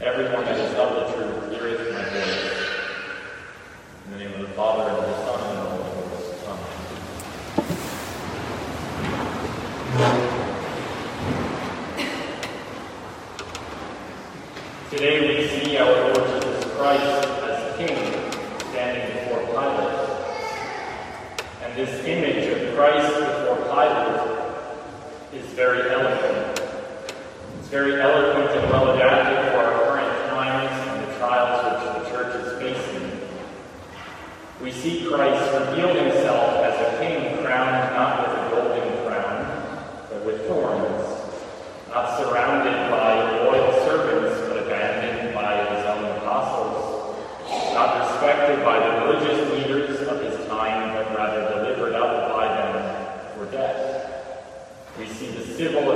Everyone 0.00 0.44
that 0.44 0.58
is 0.58 0.74
of 0.74 0.94
the 0.94 1.16
truth 1.16 1.52
heareth 1.52 1.92
my 1.92 2.04
voice. 2.04 2.68
In 4.04 4.12
the 4.12 4.18
name 4.18 4.34
of 4.34 4.40
the 4.40 4.54
Father, 4.54 4.95
civil 55.56 55.95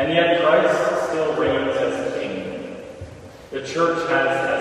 And 0.00 0.14
yet 0.14 0.40
Christ 0.40 1.10
still 1.10 1.34
reigns 1.34 1.76
as 1.76 2.14
King. 2.14 2.74
The 3.50 3.60
church 3.66 4.08
has 4.08 4.59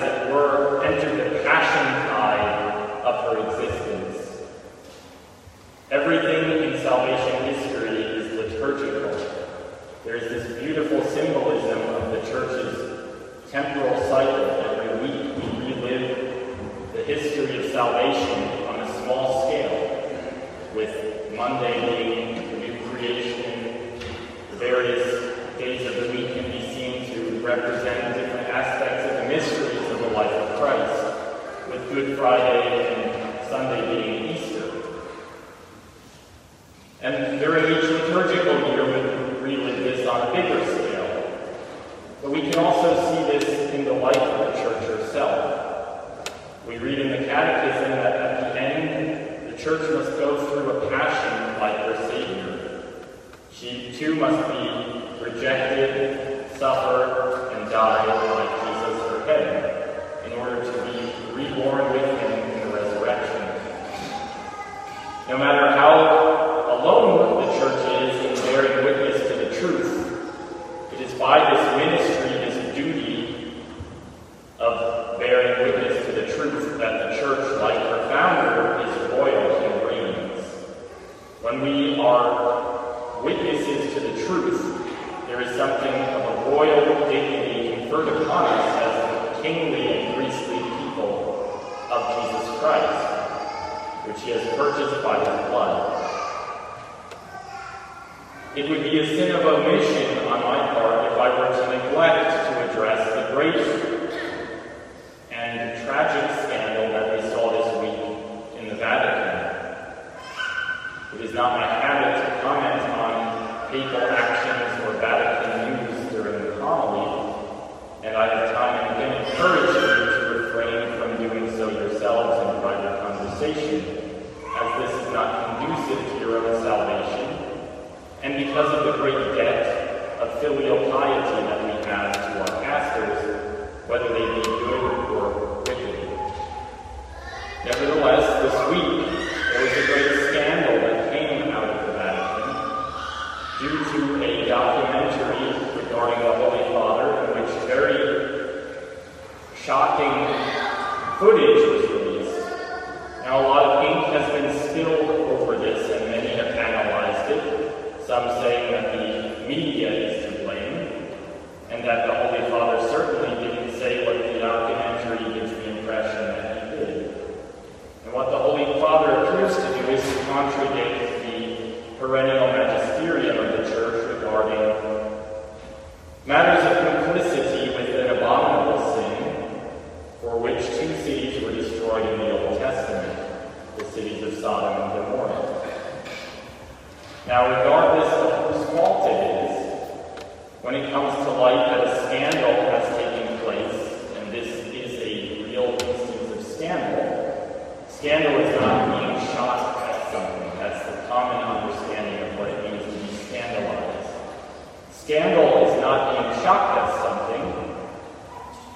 must 54.20 54.50
be 54.50 55.24
rejected, 55.24 56.52
suffer, 56.58 57.19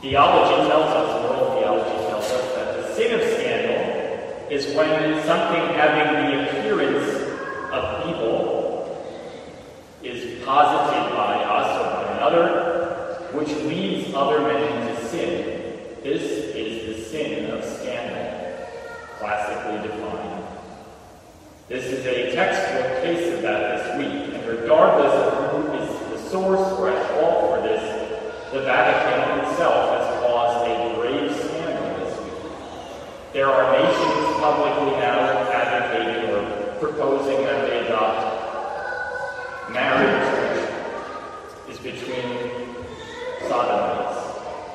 Theology 0.04 0.68
tells 0.68 0.84
us, 0.84 1.22
moral 1.22 1.58
theology 1.58 2.10
tells 2.10 2.26
us, 2.26 2.56
that 2.56 2.76
the 2.76 2.94
sin 2.94 3.18
of 3.18 3.22
scandal 3.40 4.52
is 4.52 4.66
when 4.76 5.24
something 5.24 5.64
having 5.78 6.28
the 6.28 6.44
appearance 6.44 7.08
of 7.72 8.10
evil 8.10 9.00
is 10.04 10.44
posited 10.44 11.16
by 11.16 11.36
us 11.46 11.80
or 11.80 12.04
by 12.04 12.18
another, 12.18 13.30
which 13.32 13.48
leads 13.64 14.14
other 14.14 14.42
men 14.42 14.90
into 14.90 15.08
sin. 15.08 15.46
This 16.04 16.22
is 16.54 16.86
the 16.86 17.04
sin 17.06 17.52
of 17.52 17.64
scandal, 17.64 18.58
classically 19.20 19.88
defined. 19.88 20.44
This 21.70 21.86
is 21.86 22.06
a 22.06 22.36
textbook 22.36 23.04
case 23.04 23.34
of 23.36 23.42
that 23.44 23.78
this 23.78 23.98
week, 24.00 24.36
and 24.36 24.46
regardless 24.50 25.14
of 25.14 25.52
who 25.52 25.72
is 25.78 25.88
the 26.12 26.30
source 26.30 26.74
or 26.74 26.90
at 26.90 27.10
fault 27.12 27.56
for 27.56 27.62
this, 27.66 27.93
the 28.54 28.62
Vatican 28.62 29.46
itself 29.46 29.98
has 29.98 30.06
caused 30.22 30.70
a 30.70 30.96
grave 30.96 31.32
scandal 31.36 32.06
this 32.06 32.14
week. 32.22 32.38
There 33.34 33.48
are 33.50 33.72
nations 33.74 34.38
publicly 34.40 34.92
now 35.02 35.50
advocating 35.52 36.30
or 36.30 36.42
proposing 36.80 37.44
that 37.46 37.68
they 37.68 37.88
adopt 37.88 39.72
marriage, 39.72 40.70
is 41.68 41.80
between 41.80 42.76
sodomites, 43.50 44.22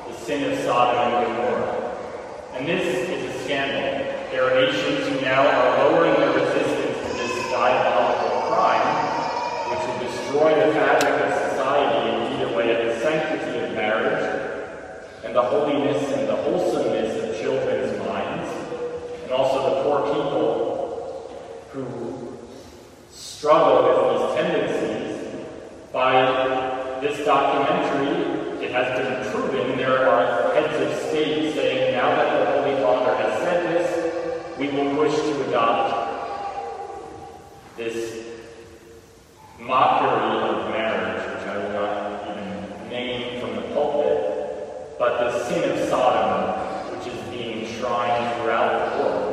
the 0.09 0.13
sin 0.25 0.51
of 0.51 0.59
Sodom 0.59 1.13
and 1.13 1.37
Gomorrah. 1.37 1.73
And 2.55 2.67
this 2.67 3.09
is 3.09 3.33
a 3.33 3.43
scandal. 3.45 3.87
There 4.31 4.43
are 4.43 4.55
nations 4.59 5.07
who 5.07 5.21
now 5.21 5.47
are 5.47 5.89
lowering 5.89 6.19
their 6.19 6.33
resistance 6.33 6.97
to 6.97 7.13
this 7.17 7.31
diabolical 7.49 8.41
crime, 8.51 8.89
which 9.71 9.83
will 9.87 9.99
destroy 10.11 10.49
the 10.55 10.73
fabric 10.73 11.15
of 11.21 11.33
society 11.49 12.09
and 12.09 12.33
eat 12.33 12.43
away 12.53 12.75
at 12.75 12.83
the 12.83 12.99
sanctity 13.01 13.59
of 13.59 13.71
marriage 13.73 14.25
and 15.23 15.35
the 15.35 15.41
holiness 15.41 16.03
and 16.11 16.27
the 16.27 16.35
wholesomeness 16.35 17.23
of 17.23 17.41
children's 17.41 17.97
minds, 18.05 18.49
and 19.23 19.31
also 19.31 19.57
the 19.69 19.83
poor 19.83 20.13
people 20.13 20.45
who 21.71 22.37
struggle 23.09 23.83
with 23.87 24.19
these 24.19 24.35
tendencies. 24.35 25.45
By 25.91 26.99
this 27.01 27.25
documentary, 27.25 28.63
it 28.63 28.71
has 28.71 28.99
been 28.99 29.31
proven 29.31 29.77
there 29.77 30.09
are 30.09 30.53
heads 30.53 30.75
of 30.81 31.09
state 31.09 31.53
saying 31.53 31.93
now 31.93 32.09
that 32.15 32.29
the 32.39 32.45
Holy 32.51 32.75
Father 32.83 33.15
has 33.23 33.39
said 33.39 33.59
this, 33.73 34.59
we 34.59 34.67
will 34.67 34.93
push 34.95 35.15
to 35.15 35.47
adopt 35.47 35.89
this 37.77 38.25
mockery 39.57 40.41
of 40.49 40.69
marriage, 40.71 41.23
which 41.33 41.47
I 41.47 41.57
will 41.57 41.71
not 41.71 42.37
even 42.37 42.89
name 42.89 43.39
from 43.39 43.55
the 43.55 43.61
pulpit, 43.73 44.97
but 44.99 45.17
the 45.19 45.45
sin 45.45 45.71
of 45.71 45.87
Sodom, 45.87 46.97
which 46.97 47.07
is 47.07 47.29
being 47.29 47.65
enshrined 47.65 48.41
throughout 48.41 48.97
the 48.97 49.03
world. 49.03 49.25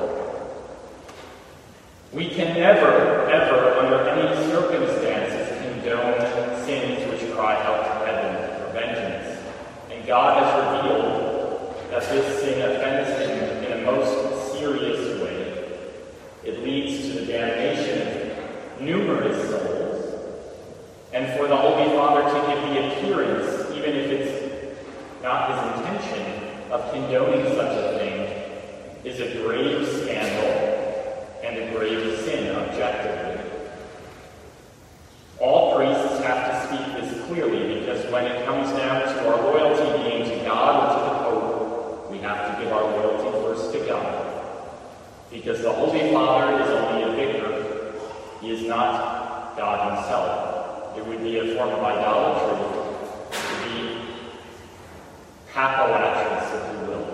We 2.12 2.28
can 2.28 2.54
never, 2.54 3.28
ever, 3.28 3.80
under 3.80 4.08
any 4.08 4.48
circumstances, 4.48 5.48
condone 5.60 6.64
sins 6.64 7.10
which 7.10 7.32
cry 7.34 7.56
out 7.64 7.82
to 7.82 8.06
heaven 8.06 8.60
for 8.60 8.72
vengeance. 8.72 9.42
And 9.90 10.06
God 10.06 10.42
has 10.42 10.66
that 11.96 12.10
this 12.10 12.40
sin 12.40 12.60
offends 12.60 13.08
him 13.22 13.64
in 13.64 13.72
a 13.72 13.82
most 13.86 14.52
serious 14.52 15.18
way. 15.22 15.78
It 16.44 16.62
leads 16.62 17.06
to 17.06 17.20
the 17.20 17.32
damnation 17.32 18.42
of 18.74 18.80
numerous 18.82 19.48
souls. 19.48 20.14
And 21.14 21.38
for 21.38 21.48
the 21.48 21.56
Holy 21.56 21.88
Father 21.96 22.20
to 22.20 22.52
give 22.52 22.62
the 22.68 22.86
appearance, 22.86 23.70
even 23.74 23.94
if 23.94 24.10
it's 24.10 25.22
not 25.22 25.48
his 25.48 25.80
intention, 25.80 26.70
of 26.70 26.92
condoning 26.92 27.46
such 27.56 27.72
a 27.78 27.98
thing, 27.98 29.10
is 29.10 29.18
a 29.20 29.42
grave 29.42 29.88
scandal 29.88 30.52
and 31.42 31.56
a 31.56 31.78
grave 31.78 32.18
sin 32.20 32.54
objectively. 32.56 33.50
All 35.40 35.76
priests 35.76 36.22
have 36.22 36.50
to 36.50 36.66
speak 36.66 37.00
this 37.00 37.26
clearly 37.26 37.80
because 37.80 38.04
when 38.12 38.26
it 38.26 38.44
comes 38.44 38.70
down 38.72 39.00
to 39.00 39.28
our 39.30 39.42
loyalty 39.50 40.10
being 40.10 40.24
to 40.28 40.44
God 40.44 40.92
or 40.92 40.98
to 40.98 41.04
the 41.04 41.18
Pope, 41.24 41.56
we 42.10 42.18
have 42.18 42.56
to 42.56 42.62
give 42.62 42.72
our 42.72 42.82
loyalty 42.82 43.30
first 43.42 43.72
to 43.72 43.86
God. 43.86 44.42
Because 45.30 45.60
the 45.60 45.72
Holy 45.72 46.12
Father 46.12 46.62
is 46.62 46.70
only 46.70 47.02
a 47.02 47.12
vicar, 47.14 47.92
he 48.40 48.50
is 48.50 48.55
not 48.66 49.56
God 49.56 49.96
himself. 49.96 50.96
It 50.98 51.06
would 51.06 51.22
be 51.22 51.38
a 51.38 51.54
form 51.56 51.70
of 51.70 51.82
idolatry 51.82 52.56
to 53.32 53.40
be 53.64 53.98
papolatrous, 55.52 56.48
if 56.54 56.72
you 56.72 56.78
will, 56.88 57.06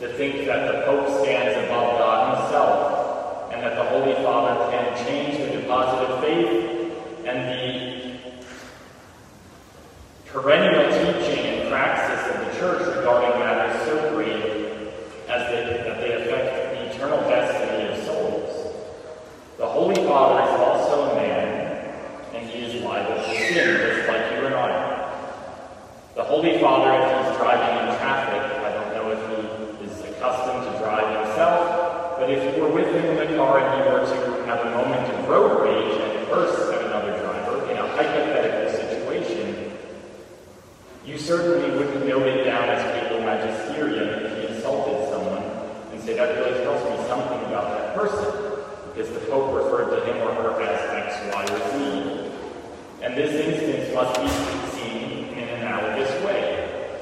to 0.00 0.08
think 0.16 0.46
that 0.46 0.72
the 0.72 0.82
Pope 0.82 1.08
stands 1.24 1.56
above 1.66 1.98
God 1.98 2.38
himself 2.38 3.52
and 3.52 3.62
that 3.62 3.74
the 3.76 3.84
Holy 3.90 4.14
Father 4.22 4.70
can 4.70 5.06
change 5.06 5.38
the 5.38 5.60
deposit 5.60 6.06
of 6.06 6.20
faith 6.22 6.96
and 7.26 7.38
the 7.50 7.60
perennial 10.26 10.88
teaching 10.90 11.44
and 11.46 11.68
praxis 11.68 12.34
of 12.34 12.46
the 12.46 12.58
Church 12.58 12.96
regarding 12.96 13.40
matters 13.40 13.84
so 13.86 14.14
grave 14.14 14.92
as 15.28 15.42
they, 15.50 15.62
that 15.82 16.00
they 16.00 16.12
affect 16.12 16.74
the 16.74 16.94
eternal 16.94 17.20
destiny 17.28 17.88
of 17.88 18.04
souls. 18.04 18.74
The 19.58 19.66
Holy 19.66 19.96
Father 20.06 20.42
is 20.42 20.60
also 20.60 21.10
a 21.10 21.14
man, 21.16 21.94
and 22.32 22.48
he 22.48 22.64
is 22.64 22.82
liable 22.82 23.16
to 23.16 23.28
sin, 23.28 23.76
just 23.76 24.08
like 24.08 24.32
you 24.32 24.46
and 24.46 24.54
I. 24.54 24.70
The 26.14 26.24
Holy 26.24 26.58
Father, 26.60 26.92
if 26.94 27.26
he's 27.26 27.36
driving 27.36 27.88
in 27.88 27.96
traffic, 27.98 28.42
I 28.64 28.72
don't 28.72 28.94
know 28.94 29.10
if 29.10 29.20
he 29.28 29.84
is 29.84 29.98
accustomed 30.00 30.64
to 30.72 30.78
drive 30.78 31.26
himself, 31.26 32.18
but 32.18 32.30
if 32.30 32.56
you 32.56 32.62
were 32.62 32.70
with 32.70 32.86
him 32.86 33.04
in 33.04 33.16
the 33.16 33.36
car 33.36 33.58
and 33.58 33.82
he 33.82 33.90
were 33.90 34.04
to 34.06 34.46
have 34.46 34.66
a 34.66 34.70
moment 34.70 35.12
of 35.12 35.28
road 35.28 35.62
rage 35.62 36.00
and 36.00 36.28
curse 36.28 36.70
at 36.72 36.86
another 36.86 37.18
driver 37.18 37.70
in 37.70 37.76
a 37.76 37.86
hypothetical 37.88 38.70
situation, 38.70 39.72
you 41.04 41.18
certainly 41.18 41.70
wouldn't 41.76 42.06
note 42.06 42.26
it 42.26 42.44
down 42.44 42.68
as 42.68 42.82
papal 42.98 43.20
magisterium 43.20 44.24
if 44.24 44.38
he 44.38 44.54
insulted 44.54 45.08
someone 45.10 45.42
and 45.92 46.00
say 46.00 46.14
that 46.14 46.36
really 46.36 46.62
tells 46.62 46.82
me 46.84 46.96
something 47.08 47.40
about 47.46 47.76
that 47.76 47.94
person, 47.96 48.30
because 48.92 49.08
the 49.10 49.20
Pope 49.30 49.54
referred 49.54 49.90
to 49.90 50.04
him 50.06 50.18
or 50.18 50.34
her 50.34 50.62
as 50.62 50.80
X, 51.06 51.34
Y, 51.34 51.42
or 51.44 51.60
Z. 51.72 52.30
And 53.02 53.16
this 53.16 53.32
instance 53.32 53.94
must 53.94 54.20
be 54.20 54.28
seen 54.76 55.28
in 55.28 55.48
an 55.48 55.62
analogous 55.62 56.10
way. 56.22 56.98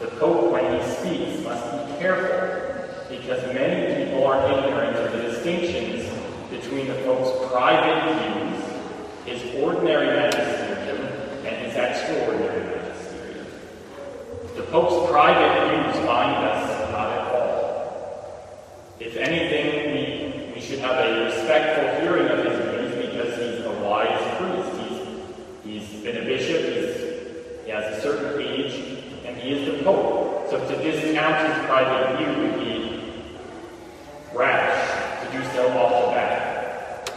The 0.00 0.08
Pope, 0.18 0.52
when 0.52 0.78
he 0.78 0.86
speaks, 0.90 1.42
must 1.42 1.64
be 1.72 1.98
careful, 1.98 3.08
because 3.08 3.42
many 3.54 4.04
people 4.04 4.26
are 4.26 4.46
ignorant 4.52 4.96
of 4.96 5.12
the 5.12 5.30
distinctions 5.50 6.08
between 6.50 6.86
the 6.86 6.94
Pope's 7.04 7.50
private 7.52 8.00
views, 8.14 9.40
his 9.40 9.62
ordinary 9.62 10.06
magisterium, 10.06 11.06
and 11.44 11.66
his 11.66 11.74
extraordinary 11.74 12.64
magisterium. 12.64 13.46
The 14.56 14.62
Pope's 14.64 15.10
private 15.10 15.70
views 15.70 16.06
bind 16.06 16.44
us 16.46 16.90
not 16.92 17.10
at 17.10 17.34
all. 17.34 18.60
If 19.00 19.16
anything, 19.16 19.92
we, 19.92 20.54
we 20.54 20.60
should 20.60 20.80
have 20.80 21.04
a 21.04 21.24
respectful 21.24 22.00
hearing 22.00 22.28
of 22.28 22.44
his 22.44 22.58
views 22.58 23.06
because 23.06 23.36
he's 23.36 23.64
a 23.64 23.72
wise 23.82 24.20
priest. 24.38 24.70
He's, 25.64 25.88
he's 25.88 26.02
been 26.02 26.16
a 26.18 26.24
bishop, 26.24 26.62
he's, 26.62 27.64
he 27.64 27.70
has 27.70 27.98
a 27.98 28.00
certain 28.00 28.40
age, 28.40 29.04
and 29.24 29.36
he 29.36 29.52
is 29.52 29.78
the 29.78 29.84
Pope. 29.84 30.48
So 30.50 30.58
to 30.58 30.82
discount 30.82 31.46
his 31.46 31.66
private 31.66 32.18
view 32.18 32.42
would 32.42 32.58
be 32.58 32.80
rash 34.34 35.24
to 35.24 35.32
do 35.32 35.44
so 35.52 35.68
off 35.78 36.06
the 36.06 36.12
bat. 36.12 37.12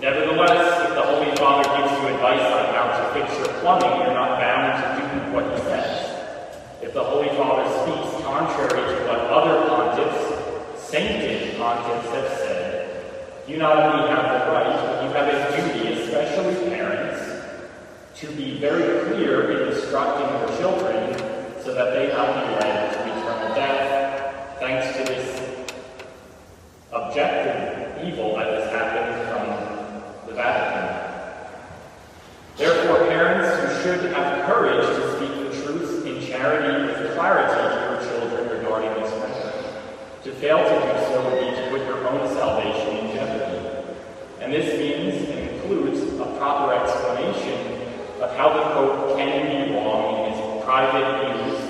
Nevertheless, 0.00 0.88
if 0.88 0.94
the 0.94 1.02
Holy 1.02 1.34
Father 1.36 1.64
gives 1.76 1.92
you 2.00 2.08
advice 2.14 2.40
on 2.40 2.74
how 2.74 2.86
to 2.90 3.14
fix 3.14 3.38
your 3.38 3.60
plumbing, 3.60 4.00
you're 4.00 4.14
not 4.14 4.40
bound 4.40 4.82
to 4.82 5.02
do 5.02 5.34
what 5.34 5.44
he 5.52 5.62
says. 5.62 6.10
If 6.82 6.94
the 6.94 7.04
Holy 7.04 7.28
Father 7.30 7.64
speaks 7.82 8.24
contrary 8.24 8.96
to 8.96 9.06
what 9.06 9.20
other 9.30 9.68
pontiffs, 9.68 10.80
sainted 10.80 11.56
pontiffs 11.56 12.10
have 12.14 12.28
said, 12.38 13.04
you 13.46 13.56
not 13.56 13.76
only 13.76 14.08
have 14.10 14.24
the 14.24 14.52
right, 14.52 14.74
but 14.74 15.04
you 15.04 15.10
have 15.10 15.28
a 15.28 15.72
duty, 15.72 16.02
especially 16.02 16.68
parents, 16.70 17.20
to 18.16 18.26
be 18.32 18.58
very 18.60 19.06
clear 19.06 19.50
in 19.50 19.72
instructing 19.72 20.28
your 20.38 20.58
children 20.58 21.18
so 21.64 21.74
that 21.74 21.94
they 21.94 22.12
not 22.12 22.28
be 22.34 22.54
led 22.64 22.92
to 22.92 23.00
eternal 23.00 23.54
death, 23.56 24.58
thanks 24.60 24.96
to 24.96 25.04
this 25.04 25.64
objective 26.92 28.06
evil 28.06 28.36
that 28.36 28.46
has 28.46 28.70
happened 28.70 29.14
from 29.28 30.28
the 30.28 30.34
Vatican. 30.34 30.84
Therefore, 32.56 33.08
parents 33.08 33.48
who 33.58 33.82
should 33.82 34.12
have 34.12 34.46
courage 34.46 34.86
to 34.86 35.16
speak 35.16 35.34
the 35.50 35.62
truth 35.64 36.06
in 36.06 36.24
charity 36.24 36.86
with 36.86 37.14
clarity 37.16 37.52
to 37.52 37.80
your 37.90 38.20
children 38.20 38.58
regarding 38.58 39.02
this 39.02 39.10
matter. 39.18 39.82
To 40.22 40.32
fail 40.34 40.58
to 40.58 40.70
do 40.70 41.04
so 41.06 41.30
would 41.30 41.40
be 41.40 41.56
to 41.56 41.68
put 41.70 41.80
your 41.80 42.06
own 42.06 42.28
salvation 42.32 43.08
in 43.08 43.16
jeopardy. 43.16 43.88
And 44.40 44.52
this 44.52 44.78
means 44.78 45.28
and 45.30 45.50
includes 45.50 46.00
a 46.20 46.26
proper 46.38 46.74
how 48.36 48.48
the 48.52 48.62
Pope 48.74 49.16
can 49.16 49.68
be 49.68 49.74
wrong 49.74 50.26
in 50.26 50.32
his 50.32 50.64
private 50.64 51.06
views 51.22 51.60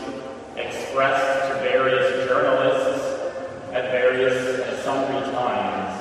expressed 0.56 1.48
to 1.48 1.58
various 1.60 2.26
journalists 2.26 3.04
at 3.72 3.90
various 3.90 4.60
at 4.60 4.82
sundry 4.82 5.20
times. 5.32 5.92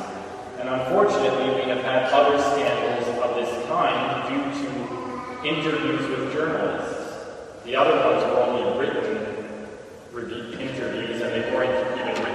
And 0.59 0.69
unfortunately, 0.69 1.55
we 1.55 1.69
have 1.69 1.83
had 1.83 2.11
other 2.13 2.39
scandals 2.39 3.07
of 3.23 3.35
this 3.35 3.67
kind 3.67 4.29
due 4.29 4.45
to 4.63 5.47
interviews 5.47 6.07
with 6.07 6.31
journalists. 6.31 7.13
The 7.65 7.75
other 7.75 7.95
ones 7.95 8.23
were 8.23 8.39
only 8.39 8.79
written 8.79 9.33
interviews, 10.59 11.21
and 11.21 11.31
they 11.31 11.51
weren't 11.51 11.99
even 11.99 12.23
written 12.23 12.32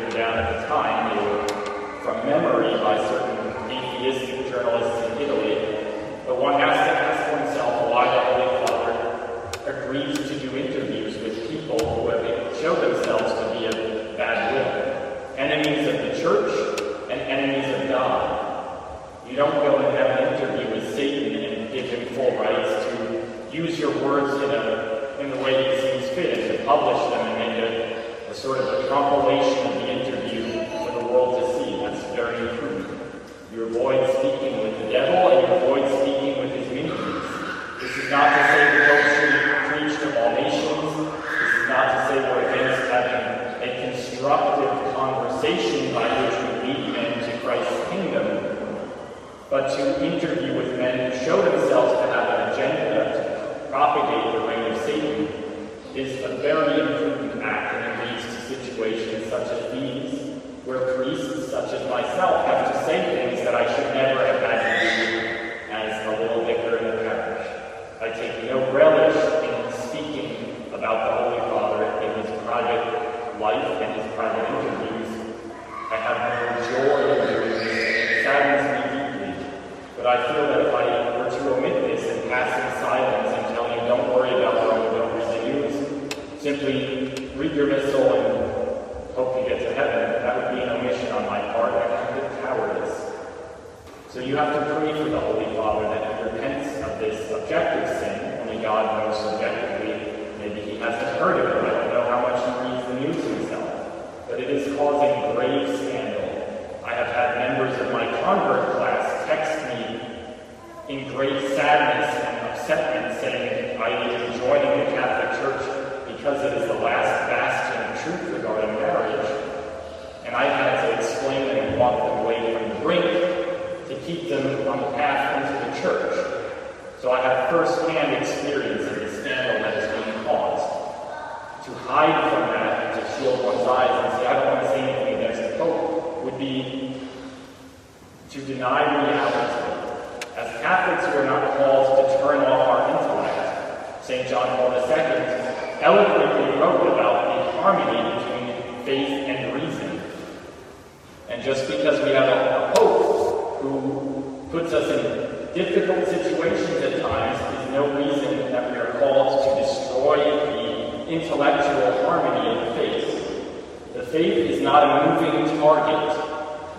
faith. 164.10 164.50
Is 164.50 164.62
not 164.62 164.82
a 164.84 165.20
moving 165.20 165.60
target. 165.60 166.16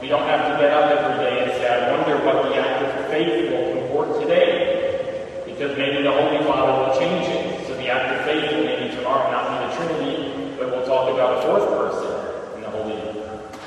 We 0.01 0.07
don't 0.07 0.23
have 0.23 0.51
to 0.51 0.57
get 0.61 0.71
up 0.71 0.91
every 0.91 1.23
day 1.23 1.43
and 1.43 1.51
say, 1.53 1.67
I 1.67 1.91
wonder 1.91 2.23
what 2.25 2.49
the 2.49 2.55
act 2.55 2.83
of 2.83 3.07
faith 3.11 3.51
will 3.51 3.81
comport 3.81 4.21
today. 4.21 5.43
Because 5.45 5.77
maybe 5.77 6.03
the 6.03 6.11
Holy 6.11 6.43
Father 6.45 6.71
will 6.71 6.99
change 6.99 7.27
it. 7.27 7.67
So 7.67 7.75
the 7.75 7.89
act 7.89 8.15
of 8.15 8.25
faith 8.25 8.51
will 8.55 8.63
maybe 8.63 8.95
tomorrow 8.95 9.29
not 9.31 9.43
be 9.51 9.55
the 9.67 9.75
Trinity, 9.75 10.55
but 10.57 10.71
we'll 10.71 10.85
talk 10.85 11.13
about 11.13 11.37
a 11.37 11.41
fourth 11.43 11.67
person 11.67 12.55
in 12.55 12.61
the 12.61 12.69
Holy 12.69 12.99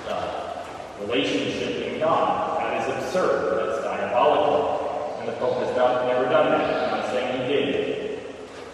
uh, 0.08 0.64
relationship 1.00 1.86
in 1.86 2.00
God. 2.00 2.60
That 2.60 2.88
is 2.88 3.04
absurd. 3.04 3.68
That's 3.68 3.84
diabolical. 3.84 5.18
And 5.20 5.28
the 5.28 5.32
Pope 5.32 5.58
has 5.58 5.76
not, 5.76 6.06
never 6.06 6.24
done 6.24 6.50
that. 6.50 6.92
I'm 6.92 7.00
not 7.00 7.10
saying 7.10 7.42
he 7.42 7.48
did. 7.48 8.02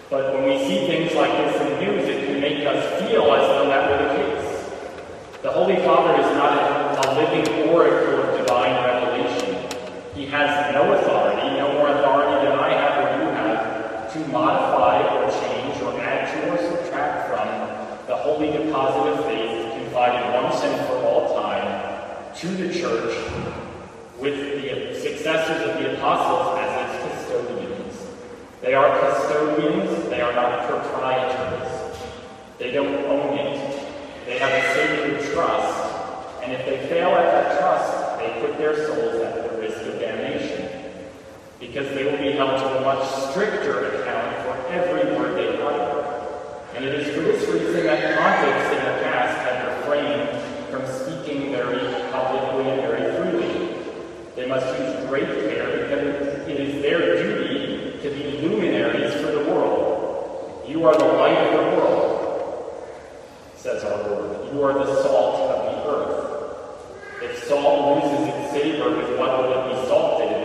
But 0.08 0.32
when 0.32 0.44
we 0.44 0.58
see 0.66 0.86
things 0.86 1.14
like 1.14 1.32
this 1.32 1.60
in 1.60 1.68
the 1.68 1.80
news, 1.80 2.08
it 2.08 2.24
can 2.24 2.40
make 2.40 2.64
us 2.66 3.02
feel 3.02 3.34
as 3.34 3.46
though 3.48 3.68
that 3.68 3.90
were 3.90 4.08
the 4.08 4.14
case. 4.16 4.38
The 5.42 5.52
Holy 5.52 5.76
Father 5.88 6.20
is 6.20 6.36
not 6.36 6.52
a, 6.52 7.00
a 7.00 7.16
living 7.16 7.70
oracle 7.70 8.20
of 8.20 8.36
divine 8.36 8.74
revelation. 8.84 9.56
He 10.14 10.26
has 10.26 10.74
no 10.74 10.92
authority, 10.92 11.56
no 11.56 11.72
more 11.72 11.88
authority 11.88 12.44
than 12.44 12.58
I 12.58 12.74
have 12.74 12.94
or 13.00 13.24
you 13.24 13.30
have, 13.30 14.12
to 14.12 14.18
modify 14.28 15.00
or 15.16 15.30
change 15.30 15.80
or 15.80 15.98
add 15.98 16.28
to 16.28 16.52
or 16.52 16.58
subtract 16.58 17.30
from 17.30 18.06
the 18.06 18.16
holy 18.16 18.50
deposit 18.52 19.14
of 19.14 19.24
faith 19.24 19.72
confided 19.78 20.34
once 20.34 20.62
and 20.62 20.86
for 20.88 20.96
all 21.06 21.42
time 21.42 22.34
to 22.36 22.48
the 22.48 22.68
Church 22.68 23.16
with 24.18 24.36
the 24.36 24.94
successors 25.00 25.70
of 25.70 25.78
the 25.80 25.94
apostles 25.96 26.58
as 26.58 26.84
its 26.84 27.16
custodians. 27.16 28.06
They 28.60 28.74
are 28.74 29.00
custodians, 29.00 30.06
they 30.10 30.20
are 30.20 30.34
not 30.34 30.68
proprietors. 30.68 31.98
They 32.58 32.72
don't 32.72 33.06
own 33.06 33.38
it. 33.38 33.68
They 34.28 34.38
have 34.38 34.52
a 34.52 34.74
sacred 34.74 35.32
trust, 35.32 35.77
and 36.48 36.56
if 36.56 36.64
they 36.64 36.88
fail 36.88 37.10
at 37.10 37.30
that 37.30 37.58
trust, 37.58 38.18
they 38.18 38.40
put 38.40 38.56
their 38.56 38.74
souls 38.86 39.20
at 39.20 39.50
the 39.52 39.58
risk 39.58 39.82
of 39.82 40.00
damnation, 40.00 40.64
because 41.60 41.86
they 41.90 42.04
will 42.04 42.16
be 42.16 42.30
held 42.30 42.58
to 42.58 42.78
a 42.78 42.80
much 42.80 43.06
stricter 43.28 44.00
account 44.00 44.34
for 44.46 44.72
every 44.72 45.14
word 45.14 45.36
they 45.36 45.60
utter. 45.60 46.08
And 46.74 46.86
it 46.86 46.94
is 46.94 47.14
for 47.14 47.20
this 47.20 47.46
reason 47.50 47.84
that 47.84 48.18
pontiffs 48.18 48.70
in 48.72 48.78
the 48.78 49.02
past 49.04 49.36
have 49.44 49.76
refrained 49.76 50.40
from 50.70 50.86
speaking 50.86 51.52
very 51.52 51.80
publicly 52.12 52.70
and 52.70 52.80
very 52.80 53.04
freely. 53.18 53.74
They 54.34 54.48
must 54.48 54.66
use 54.78 55.06
great 55.06 55.26
care 55.26 55.82
because 55.82 56.48
it 56.48 56.60
is 56.60 56.80
their 56.80 57.22
duty 57.22 57.98
to 58.00 58.08
be 58.08 58.40
luminaries 58.40 59.12
for 59.20 59.32
the 59.32 59.50
world. 59.50 60.64
You 60.66 60.86
are 60.86 60.96
the 60.96 61.04
light 61.04 61.36
of 61.36 61.52
the 61.52 61.76
world, 61.76 62.88
says 63.56 63.84
our 63.84 64.08
Lord. 64.08 64.54
You 64.54 64.62
are 64.62 64.72
the 64.72 65.02
salt 65.02 65.50
of 65.50 65.58
the 65.66 65.90
earth. 65.90 66.24
If 67.20 67.44
salt 67.44 67.88
with 68.64 69.08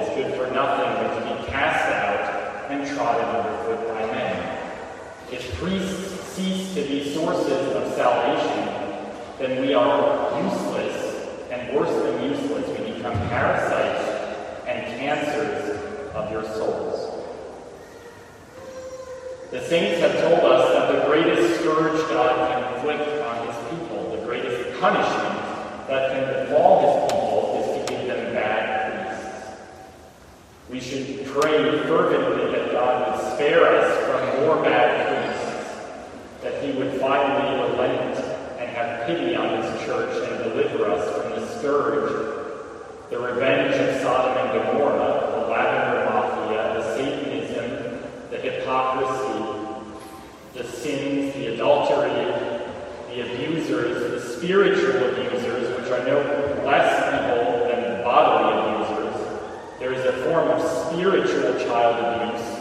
is 0.02 0.16
good 0.16 0.34
for 0.36 0.54
nothing 0.54 0.92
but 1.02 1.20
to 1.20 1.22
be 1.22 1.52
cast 1.52 1.86
out 1.90 2.72
and 2.72 2.88
trodden 2.96 3.26
underfoot 3.26 3.88
by 3.88 4.06
men. 4.08 4.60
If 5.32 5.54
priests 5.56 6.20
cease 6.34 6.74
to 6.76 6.82
be 6.82 7.14
sources 7.14 7.76
of 7.76 7.94
salvation, 7.94 8.84
then 9.40 9.62
we 9.62 9.74
are 9.74 10.42
useless, 10.44 11.50
and 11.52 11.76
worse 11.76 11.90
than 11.90 12.30
useless, 12.30 12.68
we 12.80 12.94
become 12.94 13.14
parasites 13.30 14.68
and 14.68 15.00
cancers 15.00 15.80
of 16.14 16.32
your 16.32 16.44
souls. 16.44 17.24
The 19.52 19.62
saints 19.68 20.00
have 20.02 20.20
told 20.20 20.52
us 20.52 20.74
that 20.74 20.92
the 20.94 21.06
greatest 21.06 21.60
scourge 21.60 22.00
God 22.10 22.50
can 22.50 22.74
inflict 22.74 23.22
on 23.22 23.48
his 23.48 23.56
people, 23.70 24.18
the 24.18 24.26
greatest 24.26 24.80
punishment 24.80 25.40
that 25.88 26.12
can 26.12 26.46
befall 26.46 26.80
his 26.82 27.12
people, 27.12 27.24
is 27.60 27.88
to 27.88 27.94
give 27.94 28.08
them 28.08 28.34
bad 28.34 29.08
priests. 29.08 29.60
We 30.74 30.80
should 30.80 31.24
pray 31.28 31.84
fervently 31.84 32.52
that 32.52 32.72
God 32.72 33.12
would 33.12 33.34
spare 33.36 33.64
us 33.64 33.96
from 34.08 34.42
more 34.42 34.60
bad 34.64 35.06
priests, 35.06 36.42
that 36.42 36.64
he 36.64 36.72
would 36.72 37.00
finally 37.00 37.62
relent 37.62 38.18
and 38.58 38.68
have 38.72 39.06
pity 39.06 39.36
on 39.36 39.62
his 39.62 39.86
church 39.86 40.28
and 40.28 40.52
deliver 40.52 40.90
us 40.90 41.16
from 41.16 41.30
the 41.30 41.48
scourge, 41.60 42.12
the 43.12 43.20
revenge 43.20 43.76
of 43.76 44.02
Sodom 44.02 44.36
and 44.36 44.66
Gomorrah, 44.66 45.42
the 45.42 45.48
lavender 45.52 46.06
mafia, 46.10 46.74
the 46.74 46.96
Satanism, 46.96 48.00
the 48.32 48.38
hypocrisy, 48.38 49.86
the 50.56 50.64
sins, 50.64 51.36
the 51.36 51.54
adultery, 51.54 52.34
the 53.14 53.32
abusers, 53.32 54.12
the 54.12 54.38
spiritual 54.38 55.08
abusers, 55.12 55.80
which 55.80 55.92
are 55.92 56.04
no 56.04 56.18
less 56.66 57.14
evil 57.14 57.68
than 57.68 57.96
the 57.96 58.04
bodily 58.04 58.58
abusers. 58.58 59.04
There 59.80 59.92
is 59.92 60.06
a 60.06 60.14
form 60.24 60.48
of 60.50 60.62
spiritual 60.94 61.58
child 61.66 62.22
abuse 62.22 62.60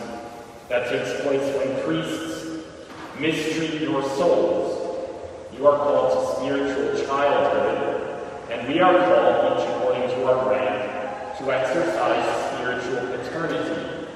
that 0.70 0.88
takes 0.88 1.20
place 1.20 1.54
when 1.56 1.84
priests 1.84 2.64
mistreat 3.20 3.82
your 3.82 4.02
souls. 4.02 5.12
You 5.54 5.66
are 5.66 5.76
called 5.76 6.12
to 6.12 6.40
spiritual 6.40 7.06
childhood, 7.06 8.24
and 8.50 8.66
we 8.66 8.80
are 8.80 8.96
called, 8.96 9.60
each 9.60 9.68
according 9.68 10.08
to 10.08 10.24
our 10.24 10.50
rank, 10.50 11.38
to 11.38 11.52
exercise 11.52 12.54
spiritual 12.54 13.18
paternity. 13.18 14.06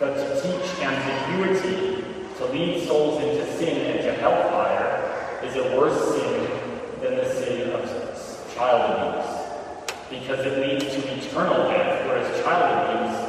But 0.00 0.14
to 0.14 0.42
teach 0.42 0.82
ambiguity, 0.82 2.04
to 2.38 2.46
lead 2.46 2.88
souls 2.88 3.22
into 3.22 3.46
sin 3.56 3.92
and 3.92 4.00
to 4.00 4.12
hellfire, 4.14 5.40
is 5.44 5.54
a 5.54 5.78
worse 5.78 6.16
sin 6.16 6.50
than 7.00 7.14
the 7.14 7.32
sin 7.32 7.70
of 7.70 8.54
child 8.56 9.14
abuse, 9.14 9.90
because 10.10 10.44
it 10.44 10.58
leads 10.58 10.92
to 10.92 11.14
eternal 11.14 11.68
death, 11.68 12.04
whereas 12.08 12.42
child 12.42 13.06
abuse, 13.06 13.23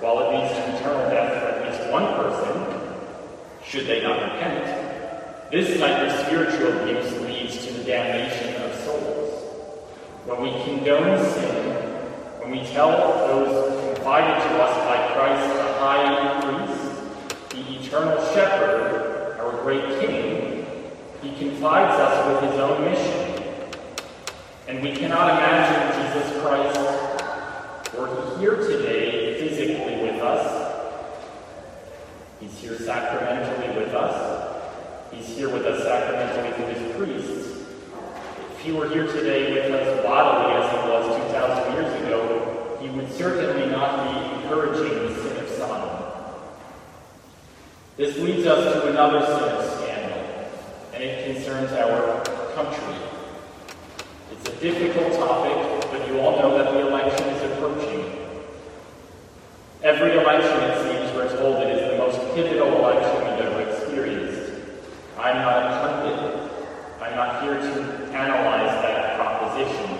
while 0.00 0.18
it 0.20 0.40
leads 0.40 0.54
to 0.54 0.76
eternal 0.76 1.10
death 1.10 1.42
for 1.42 1.48
at 1.48 1.70
least 1.70 1.90
one 1.92 2.06
person, 2.14 2.80
should 3.62 3.86
they 3.86 4.02
not 4.02 4.32
repent, 4.32 5.50
this 5.50 5.78
type 5.78 6.08
of 6.08 6.26
spiritual 6.26 6.72
abuse 6.80 7.12
leads 7.20 7.66
to 7.66 7.72
the 7.74 7.84
damnation 7.84 8.62
of 8.62 8.74
souls. 8.76 9.44
When 10.24 10.40
we 10.40 10.50
condone 10.64 11.22
sin, 11.34 11.76
when 12.40 12.50
we 12.50 12.60
tell 12.68 12.90
those 13.26 13.94
confided 13.94 14.42
to 14.42 14.62
us 14.62 14.74
by 14.86 15.12
Christ, 15.12 15.54
the 15.54 15.72
high 15.74 16.40
priest, 16.40 17.50
the 17.50 17.78
eternal 17.78 18.24
shepherd, 18.32 19.38
our 19.38 19.62
great 19.62 20.00
king, 20.00 20.66
he 21.20 21.36
confides 21.36 22.00
us 22.00 22.42
with 22.42 22.50
his 22.50 22.58
own 22.58 22.84
mission. 22.84 23.44
And 24.66 24.82
we 24.82 24.92
cannot 24.92 25.30
imagine 25.30 26.10
Jesus 26.10 26.40
Christ, 26.40 26.78
were 27.98 28.08
he 28.08 28.40
here 28.40 28.56
today 28.56 29.19
physically 29.60 30.00
with 30.00 30.22
us. 30.22 30.96
He's 32.40 32.58
here 32.58 32.78
sacramentally 32.78 33.78
with 33.78 33.92
us. 33.92 35.12
He's 35.12 35.36
here 35.36 35.50
with 35.50 35.66
us 35.66 35.82
sacramentally 35.82 36.52
through 36.54 36.72
his 36.72 36.96
priests. 36.96 37.60
If 38.54 38.60
he 38.60 38.72
were 38.72 38.88
here 38.88 39.06
today 39.06 39.52
with 39.52 39.74
us 39.74 40.02
bodily 40.02 40.54
as 40.54 40.70
he 40.70 40.78
was 40.88 41.26
2,000 41.28 41.72
years 41.74 42.02
ago, 42.02 42.78
he 42.80 42.88
would 42.88 43.12
certainly 43.12 43.70
not 43.70 44.08
be 44.08 44.42
encouraging 44.42 44.98
the 44.98 45.14
sin 45.14 45.36
of 45.44 45.50
Sodom. 45.50 46.12
This 47.98 48.16
leads 48.16 48.46
us 48.46 48.72
to 48.72 48.88
another 48.88 49.20
sin 49.26 49.56
of 49.56 49.64
scandal, 49.74 50.48
and 50.94 51.02
it 51.02 51.34
concerns 51.34 51.70
our 51.72 52.22
country. 52.54 52.96
It's 54.32 54.48
a 54.48 54.52
difficult 54.52 55.12
topic, 55.18 55.90
but 55.90 56.08
you 56.08 56.18
all 56.20 56.40
know 56.40 56.56
that 56.56 56.72
the 56.72 56.88
election 56.88 57.28
is 57.28 57.52
approaching. 57.52 57.99
Every 60.00 60.16
election, 60.16 60.56
it 60.64 60.80
seems, 60.80 61.14
we're 61.14 61.28
told 61.36 61.60
it 61.60 61.76
is 61.76 61.92
the 61.92 61.98
most 61.98 62.16
pivotal 62.34 62.72
election 62.80 63.20
we've 63.20 63.44
ever 63.44 63.60
experienced. 63.68 64.50
I'm 65.18 65.36
not 65.44 65.60
a 65.60 65.76
pundit. 65.76 66.40
I'm 67.02 67.16
not 67.16 67.42
here 67.42 67.60
to 67.60 68.08
analyze 68.16 68.80
that 68.80 69.20
proposition. 69.20 69.90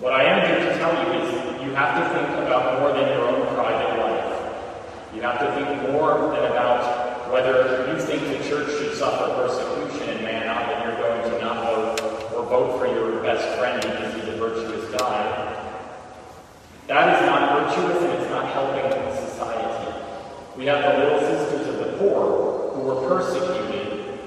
What 0.00 0.14
I 0.14 0.24
am 0.24 0.48
here 0.48 0.72
to 0.72 0.78
tell 0.78 0.96
you 0.96 1.20
is 1.20 1.28
you 1.60 1.74
have 1.74 2.00
to 2.00 2.08
think 2.16 2.40
about 2.40 2.80
more 2.80 2.90
than 2.96 3.06
your 3.12 3.28
own 3.28 3.54
private 3.54 4.00
life. 4.00 5.12
You 5.14 5.20
have 5.20 5.38
to 5.40 5.52
think 5.60 5.92
more 5.92 6.32
than 6.32 6.50
about 6.50 7.30
whether 7.30 7.84
you 7.92 8.00
think 8.00 8.22
the 8.32 8.48
church 8.48 8.70
should 8.78 8.96
suffer 8.96 9.28
persecution 9.36 10.08
and 10.08 10.22
man 10.24 10.48
up 10.48 10.72
and 10.72 10.88
you're 10.88 10.96
going 11.04 11.30
to 11.32 11.44
not 11.44 11.66
vote 11.66 12.32
or 12.32 12.46
vote 12.48 12.78
for 12.78 12.86
your 12.86 13.22
best 13.22 13.44
friend 13.58 13.78
because 13.82 14.14
he's 14.14 14.24
a 14.24 14.38
virtuous 14.38 14.90
guy. 14.98 15.48
That 16.86 17.20
is 17.20 17.26
not 17.26 17.68
virtuous 17.68 18.02
and 18.02 18.12
it's 18.22 18.30
not 18.30 18.50
helping 18.54 18.88
society. 19.38 19.92
We 20.56 20.64
have 20.66 20.82
the 20.82 21.04
little 21.04 21.20
sisters 21.20 21.68
of 21.68 21.76
the 21.78 21.98
poor 21.98 22.72
who 22.72 22.80
were 22.80 23.06
persecuted 23.06 24.18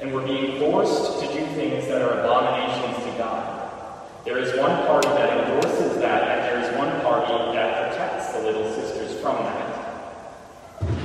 and 0.00 0.12
were 0.12 0.22
being 0.22 0.58
forced 0.58 1.20
to 1.20 1.26
do 1.28 1.46
things 1.54 1.86
that 1.86 2.02
are 2.02 2.20
abominations 2.20 3.04
to 3.04 3.18
God. 3.18 4.08
There 4.24 4.38
is 4.38 4.58
one 4.58 4.84
party 4.86 5.08
that 5.08 5.48
endorses 5.48 6.00
that, 6.00 6.22
and 6.28 6.40
there 6.42 6.60
is 6.60 6.76
one 6.76 6.90
party 7.02 7.32
that 7.54 7.90
protects 7.90 8.32
the 8.32 8.42
little 8.42 8.68
sisters 8.74 9.20
from 9.20 9.36
that. 9.36 9.62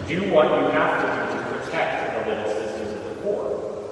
Do 0.07 0.31
what 0.31 0.45
you 0.45 0.71
have 0.71 1.03
to 1.03 1.07
do 1.11 1.37
to 1.37 1.45
protect 1.51 2.13
the 2.15 2.31
little 2.31 2.47
sisters 2.47 2.95
of 2.95 3.03
the 3.03 3.15
poor. 3.23 3.91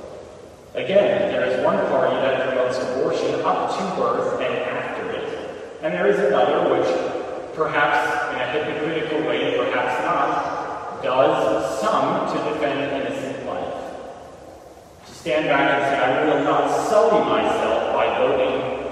Again, 0.73 1.27
there 1.29 1.43
is 1.43 1.61
one 1.61 1.75
party 1.87 2.15
that 2.15 2.47
promotes 2.47 2.77
abortion 2.77 3.43
up 3.43 3.75
to 3.75 3.83
birth 3.99 4.39
and 4.39 4.55
after 4.63 5.11
it. 5.11 5.81
And 5.81 5.93
there 5.93 6.07
is 6.07 6.17
another 6.19 6.71
which, 6.71 6.87
perhaps 7.53 8.31
in 8.33 8.39
a 8.39 8.47
hypocritical 8.47 9.27
way, 9.27 9.57
perhaps 9.57 10.05
not, 10.05 11.03
does 11.03 11.81
some 11.81 12.31
to 12.31 12.53
defend 12.53 12.93
innocent 12.93 13.45
life. 13.45 13.73
To 15.07 15.13
stand 15.13 15.47
back 15.47 15.69
and 15.69 15.83
say, 15.83 15.99
I 15.99 16.25
will 16.27 16.45
not 16.45 16.87
sully 16.87 17.25
myself 17.25 17.93
by 17.93 18.17
voting 18.19 18.85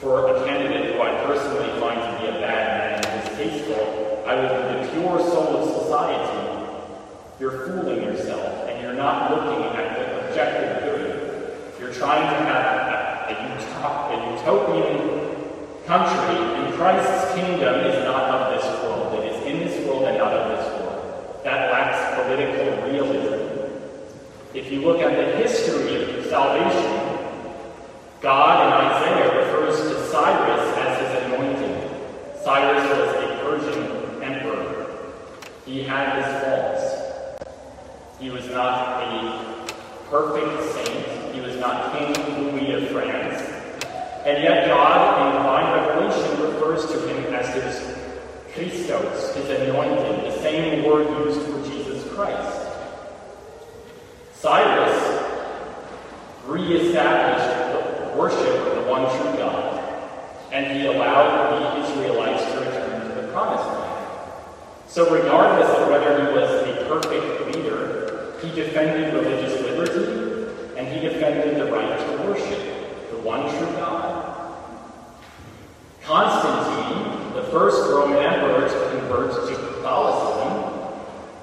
for 0.00 0.36
a 0.36 0.44
candidate 0.44 0.94
who 0.96 1.00
I 1.00 1.14
personally 1.24 1.80
find 1.80 1.98
to 1.98 2.20
be 2.20 2.28
a 2.28 2.40
bad 2.42 3.00
man 3.00 3.06
and 3.06 3.26
distasteful. 3.26 4.24
I 4.26 4.34
will 4.36 4.80
be 4.80 4.86
the 4.86 4.92
pure 4.92 5.18
soul 5.18 5.56
of 5.56 5.82
society 5.82 6.42
you're 7.42 7.66
fooling 7.66 8.04
yourself 8.04 8.68
and 8.68 8.80
you're 8.80 8.94
not 8.94 9.32
looking 9.32 9.64
at 9.74 9.98
the 9.98 10.28
objective 10.28 10.84
good. 10.84 11.74
You're 11.80 11.92
trying 11.92 12.22
to 12.22 12.36
have 12.46 12.64
a, 13.26 13.34
a, 13.34 13.50
a 14.12 14.36
utopian 14.36 15.84
country, 15.84 16.36
and 16.38 16.72
Christ's 16.74 17.34
kingdom 17.34 17.80
is 17.80 18.04
not 18.04 18.30
of 18.30 18.54
this 18.54 18.64
world. 18.84 19.18
It 19.18 19.32
is 19.32 19.44
in 19.44 19.58
this 19.66 19.84
world 19.88 20.04
and 20.04 20.18
not 20.18 20.32
of 20.32 20.56
this 20.56 20.80
world. 20.80 21.40
That 21.42 21.72
lacks 21.72 22.22
political 22.22 22.88
realism. 22.88 23.74
If 24.54 24.70
you 24.70 24.82
look 24.82 25.00
at 25.00 25.10
the 25.10 25.36
history 25.36 26.16
of 26.20 26.26
salvation, 26.26 27.26
God 28.20 28.68
in 28.68 28.72
Isaiah 28.72 29.46
refers 29.46 29.80
to 29.80 30.10
Cyrus 30.12 30.76
as 30.78 31.00
his 31.00 31.24
anointed. 31.24 31.90
Cyrus 32.44 32.84
was 32.88 33.10
a 33.16 33.40
Persian 33.42 34.22
emperor. 34.22 34.86
He 35.66 35.82
had 35.82 36.22
his 36.22 36.44
faults. 36.44 36.71
He 38.22 38.30
was 38.30 38.48
not 38.50 39.02
a 39.02 39.64
perfect 40.08 40.62
saint. 40.74 41.34
He 41.34 41.40
was 41.40 41.56
not 41.56 41.98
King 41.98 42.52
Louis 42.52 42.72
of 42.72 42.88
France. 42.90 43.42
And 44.24 44.44
yet 44.44 44.68
God, 44.68 45.26
in 45.26 45.42
divine 45.42 45.72
revelation, 45.72 46.40
refers 46.40 46.86
to 46.86 47.00
him 47.08 47.34
as 47.34 47.52
his 47.52 47.98
Christos, 48.54 49.34
his 49.34 49.50
anointed, 49.50 50.24
the 50.24 50.38
same 50.38 50.84
word 50.84 51.08
used 51.26 51.40
for 51.40 51.68
Jesus 51.68 52.08
Christ. 52.14 52.68
Cyrus 54.34 55.24
reestablished 56.46 57.72
the 57.72 58.16
worship 58.16 58.66
of 58.68 58.84
the 58.84 58.88
one 58.88 59.02
true 59.16 59.36
God, 59.36 59.82
and 60.52 60.76
he 60.76 60.86
allowed 60.86 61.74
the 61.74 61.90
Israelites 61.90 62.44
to 62.52 62.58
return 62.60 63.00
to 63.00 63.20
the 63.20 63.32
promised 63.32 63.66
land. 63.66 64.08
So 64.86 65.12
regardless 65.12 65.68
of 65.76 65.88
whether 65.88 66.24
he 66.24 66.32
was 66.38 66.68
a 66.68 66.84
perfect 66.86 67.41
he 68.42 68.50
defended 68.50 69.14
religious 69.14 69.62
liberty, 69.62 70.04
and 70.76 70.86
he 70.88 71.00
defended 71.00 71.56
the 71.56 71.70
right 71.70 71.98
to 71.98 72.22
worship 72.26 72.58
the 73.10 73.18
one 73.18 73.48
true 73.48 73.70
God. 73.76 74.56
Constantine, 76.02 77.32
the 77.34 77.44
first 77.44 77.88
Roman 77.88 78.18
emperor 78.18 78.68
to 78.68 78.98
convert 78.98 79.48
to 79.48 79.54
Catholicism, 79.54 80.50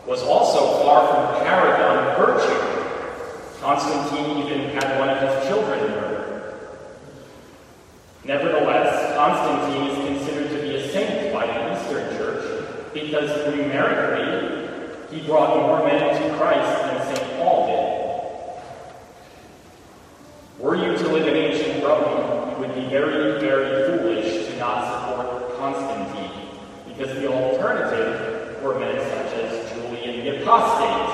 was 0.05 0.21
also 0.23 0.83
far 0.83 1.07
from 1.07 1.41
paragon 1.45 1.97
of 1.97 2.17
virtue. 2.17 2.59
Constantine 3.61 4.43
even 4.43 4.69
had 4.71 4.99
one 4.99 5.09
of 5.09 5.21
his 5.21 5.47
children 5.47 5.79
murdered. 5.91 6.53
Nevertheless, 8.25 9.15
Constantine 9.15 9.87
is 9.87 9.95
considered 10.05 10.49
to 10.49 10.57
be 10.67 10.75
a 10.75 10.91
saint 10.91 11.31
by 11.33 11.47
the 11.47 11.79
Eastern 11.79 12.17
Church 12.17 12.43
because 12.93 13.29
numerically 13.55 14.59
he 15.11 15.21
brought 15.25 15.57
more 15.57 15.83
men 15.85 16.21
to 16.21 16.37
Christ 16.37 16.83
than 16.83 17.15
St. 17.15 17.37
Paul 17.37 17.67
did. 17.67 17.85
Were 20.63 20.75
you 20.75 20.97
to 20.97 21.07
live 21.07 21.27
in 21.27 21.35
ancient 21.35 21.78
Rome, 21.89 22.59
would 22.59 22.75
be 22.75 22.85
very, 22.85 23.39
very 23.39 23.97
foolish 23.97 24.47
to 24.47 24.57
not 24.59 24.85
support 24.85 25.57
Constantine, 25.57 26.47
because 26.87 27.15
the 27.15 27.27
alternative 27.27 28.61
were 28.61 28.77
men 28.77 28.99
such 28.99 29.33
as 29.39 29.71
Julian 29.71 30.23
the 30.23 30.41
apostate, 30.41 31.09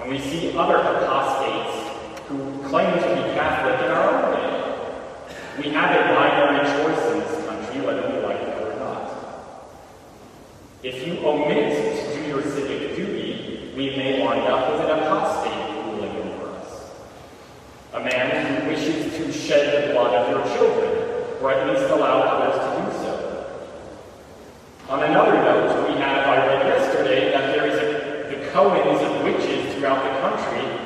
and 0.00 0.10
we 0.10 0.18
see 0.18 0.56
other 0.58 0.78
apostates 0.78 1.74
who 2.26 2.38
claim 2.68 2.92
to 2.94 3.08
be 3.14 3.22
Catholic 3.38 3.78
in 3.84 3.92
our 3.92 4.10
own 4.10 4.34
day. 4.34 4.52
We 5.58 5.68
have 5.70 5.90
a 5.94 6.14
binary 6.14 6.66
choice 6.66 7.12
in 7.12 7.20
this 7.20 7.46
country, 7.46 7.80
whether 7.86 8.04
we 8.08 8.26
like 8.26 8.40
it 8.40 8.56
or 8.60 8.74
not. 8.80 9.04
If 10.82 11.06
you 11.06 11.24
omit 11.24 12.10
to 12.10 12.14
do 12.14 12.20
your 12.28 12.42
civic 12.42 12.96
duty, 12.96 13.72
we 13.76 13.90
may 13.96 14.20
wind 14.20 14.48
up 14.48 14.72
with 14.72 14.80
an 14.80 14.98
apostate 14.98 15.84
ruling 15.84 16.16
over 16.16 16.48
us. 16.56 16.90
A 17.92 18.00
man 18.00 18.62
who 18.62 18.68
wishes 18.68 19.16
to 19.16 19.32
shed 19.32 19.88
the 19.88 19.92
blood 19.92 20.01
of 20.14 20.28
your 20.30 20.42
children, 20.56 20.92
or 21.40 21.50
at 21.52 21.68
least 21.68 21.90
allow 21.90 22.20
others 22.20 22.56
to 22.60 22.68
do 22.82 23.04
so. 23.04 23.12
On 24.88 25.02
another 25.02 25.34
note, 25.34 25.88
we 25.88 25.94
have, 26.00 26.26
I 26.26 26.46
read 26.46 26.66
yesterday, 26.66 27.32
that 27.32 27.54
there 27.54 27.66
is 27.66 27.78
a, 27.78 28.28
the 28.28 28.50
covens 28.50 29.00
of 29.00 29.24
witches 29.24 29.74
throughout 29.74 30.02
the 30.04 30.20
country 30.20 30.82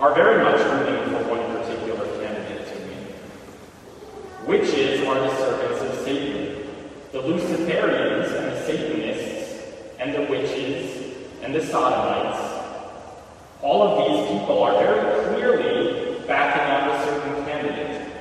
are 0.00 0.14
very 0.14 0.42
much 0.42 0.60
rooting 0.60 1.04
for 1.10 1.30
one 1.30 1.44
particular 1.56 2.04
candidate 2.20 2.66
to 2.66 2.74
win. 2.84 4.46
Witches 4.46 5.06
are 5.06 5.20
the 5.20 5.36
servants 5.36 5.80
of 5.82 6.04
Satan. 6.04 6.66
The 7.12 7.22
Luciferians 7.22 8.34
and 8.36 8.52
the 8.52 8.66
Satanists 8.66 9.62
and 10.00 10.14
the 10.14 10.22
witches 10.22 11.14
and 11.42 11.54
the 11.54 11.64
Sodomites, 11.64 12.40
all 13.62 13.82
of 13.82 13.98
these 13.98 14.40
people 14.40 14.62
are 14.62 14.72
very 14.72 15.24
clearly 15.24 16.26
backing 16.26 16.70
up 16.74 17.00
a 17.00 17.04
certain 17.04 17.44
candidate. 17.44 18.12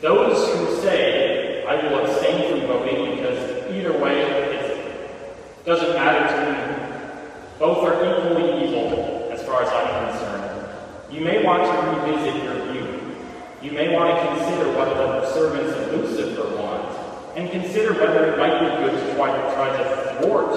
Those 0.00 0.38
who 0.54 0.80
say, 0.80 1.64
I 1.66 1.74
will 1.74 2.04
abstain 2.04 2.50
from 2.52 2.68
voting 2.68 3.16
because 3.16 3.72
either 3.72 3.98
way 3.98 4.20
it 4.20 5.64
doesn't 5.64 5.92
matter 5.94 6.22
to 6.34 6.52
me, 6.52 7.58
both 7.58 7.78
are 7.78 7.94
equally 7.94 8.64
evil 8.64 9.28
as 9.32 9.42
far 9.42 9.64
as 9.64 9.68
I'm 9.68 10.10
concerned. 10.10 10.68
You 11.10 11.20
may 11.20 11.42
want 11.42 11.64
to 11.64 12.12
revisit 12.12 12.44
your 12.44 12.72
view. 12.72 13.16
You 13.60 13.72
may 13.72 13.92
want 13.92 14.14
to 14.14 14.36
consider 14.36 14.70
what 14.78 14.88
the 14.94 15.34
servants 15.34 15.76
of 15.76 15.92
Lucifer 15.92 16.56
want, 16.56 16.96
and 17.36 17.50
consider 17.50 17.92
whether 17.94 18.32
it 18.32 18.38
might 18.38 18.60
be 18.60 18.66
good 18.84 18.92
to 18.92 19.14
try 19.16 19.36
to, 19.36 19.54
try 19.54 19.76
to 19.76 20.22
thwart 20.22 20.54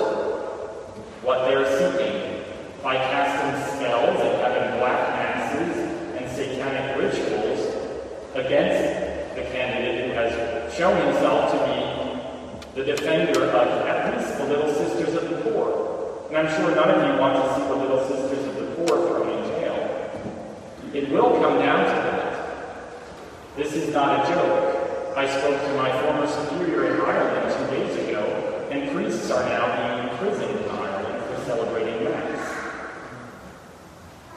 what 1.24 1.46
they're 1.46 1.66
seeking 1.80 2.44
by 2.84 2.96
casting 2.96 3.76
spells 3.76 4.22
and 4.22 4.40
having 4.40 4.80
black 4.80 5.10
masses 5.18 5.78
and 6.16 6.30
satanic 6.30 6.96
rituals 6.96 7.60
against 8.36 8.91
shown 10.82 10.98
himself 11.06 11.52
to 11.52 11.58
be 11.70 12.82
the 12.82 12.84
defender 12.84 13.44
of 13.44 13.86
at 13.86 14.18
least 14.18 14.36
the 14.40 14.46
Little 14.46 14.74
Sisters 14.74 15.14
of 15.14 15.30
the 15.30 15.36
Poor. 15.44 16.26
And 16.30 16.38
I'm 16.40 16.50
sure 16.58 16.74
none 16.74 16.90
of 16.90 16.98
you 17.06 17.22
want 17.22 17.36
to 17.36 17.54
see 17.54 17.68
the 17.68 17.76
Little 17.76 18.04
Sisters 18.08 18.48
of 18.48 18.56
the 18.56 18.66
Poor 18.78 18.98
thrown 19.06 19.30
in 19.30 19.46
jail. 19.46 19.78
It 20.92 21.12
will 21.12 21.40
come 21.40 21.60
down 21.60 21.86
to 21.86 21.92
that. 22.10 22.98
This 23.56 23.74
is 23.74 23.94
not 23.94 24.26
a 24.26 24.34
joke. 24.34 25.16
I 25.16 25.30
spoke 25.30 25.62
to 25.62 25.74
my 25.76 26.02
former 26.02 26.26
superior 26.26 26.96
in 26.96 27.02
Ireland 27.02 27.56
two 27.56 27.76
days 27.78 28.08
ago, 28.08 28.68
and 28.72 28.90
priests 28.90 29.30
are 29.30 29.48
now 29.50 29.68
being 29.78 30.10
imprisoned 30.10 30.66
in 30.66 30.68
Ireland 30.68 31.24
for 31.28 31.46
celebrating 31.46 32.06
Mass. 32.06 32.56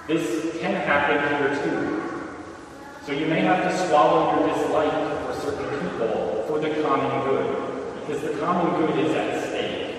This 0.08 0.60
can 0.60 0.74
happen 0.74 1.16
here 1.38 1.64
too. 1.64 2.02
So 3.06 3.12
you 3.12 3.28
may 3.28 3.40
have 3.40 3.62
to 3.64 3.88
swallow 3.88 4.38
your 4.38 4.54
dislike 4.54 4.92
for 5.24 5.40
certain 5.40 5.88
people 5.88 6.33
the 6.64 6.82
common 6.82 7.28
good, 7.28 8.00
because 8.00 8.22
the 8.22 8.38
common 8.38 8.80
good 8.80 8.98
is 9.04 9.12
at 9.12 9.48
stake. 9.48 9.96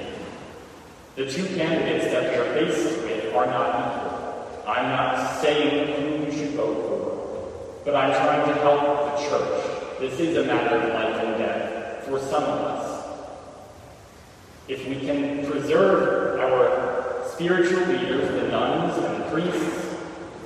The 1.15 1.29
two 1.29 1.45
candidates 1.55 2.05
that 2.05 2.31
we 2.31 2.37
are 2.37 2.53
faced 2.53 3.03
with 3.03 3.35
are 3.35 3.45
not 3.45 3.69
equal. 3.69 4.63
I'm 4.67 4.89
not 4.89 5.41
saying 5.41 5.95
who 5.95 6.25
you 6.25 6.31
should 6.31 6.55
vote 6.55 6.75
for, 6.87 7.81
but 7.85 7.95
I'm 7.95 8.11
trying 8.11 8.47
to 8.47 8.53
help 8.61 8.81
the 8.81 9.29
church. 9.29 9.99
This 9.99 10.19
is 10.19 10.37
a 10.37 10.43
matter 10.43 10.77
of 10.77 10.89
life 10.89 11.23
and 11.23 11.37
death 11.37 12.05
for 12.05 12.19
some 12.19 12.43
of 12.43 12.59
us. 12.61 13.05
If 14.67 14.87
we 14.87 14.95
can 14.95 15.45
preserve 15.45 16.39
our 16.39 17.29
spiritual 17.29 17.85
leaders, 17.85 18.27
the 18.41 18.47
nuns 18.47 18.97
and 18.97 19.21
the 19.21 19.29
priests, 19.29 19.95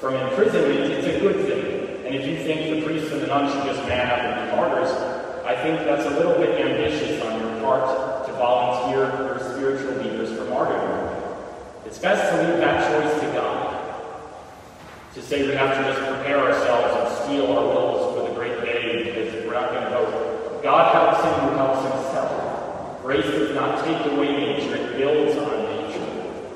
from 0.02 0.16
imprisonment, 0.16 0.92
it's 0.92 1.08
a 1.08 1.20
good 1.20 1.46
thing. 1.46 2.06
And 2.06 2.16
if 2.16 2.26
you 2.28 2.38
think 2.44 2.80
the 2.80 2.86
priests 2.86 3.12
and 3.12 3.22
the 3.22 3.28
nuns 3.28 3.54
should 3.54 3.64
just 3.64 3.88
man 3.88 4.08
up 4.12 4.20
and 4.20 4.50
be 4.50 4.56
martyrs, 4.58 5.19
I 5.50 5.56
think 5.64 5.80
that's 5.80 6.06
a 6.06 6.12
little 6.12 6.36
bit 6.36 6.62
ambitious 6.62 7.20
on 7.24 7.42
your 7.42 7.60
part 7.62 8.28
to 8.28 8.34
volunteer 8.34 9.10
your 9.18 9.40
spiritual 9.40 9.96
leaders 10.04 10.30
for 10.38 10.46
martyrdom. 10.46 11.24
It's 11.88 11.98
best 11.98 12.30
to 12.30 12.44
leave 12.44 12.60
that 12.60 12.86
choice 12.86 13.20
to 13.20 13.26
God. 13.34 13.66
To 15.16 15.22
say 15.24 15.48
we 15.48 15.56
have 15.56 15.76
to 15.76 15.92
just 15.92 16.06
prepare 16.06 16.38
ourselves 16.38 16.94
and 17.02 17.26
steel 17.26 17.48
our 17.58 17.66
wills 17.66 18.16
for 18.16 18.30
the 18.30 18.36
great 18.36 18.62
day 18.62 19.06
because 19.06 19.44
we're 19.44 19.54
not 19.54 19.72
going 19.72 19.86
to 19.86 19.90
vote. 19.90 20.62
God 20.62 20.94
helps 20.94 21.26
him 21.26 21.50
who 21.50 21.56
helps 21.58 21.82
himself. 21.82 23.02
Grace 23.02 23.26
does 23.26 23.56
not 23.56 23.84
take 23.84 24.06
away 24.06 24.28
nature, 24.38 24.76
it 24.76 24.98
builds 24.98 25.36
on 25.36 25.64
nature. 25.64 26.54